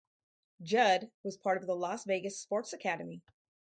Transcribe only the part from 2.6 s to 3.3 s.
Academy.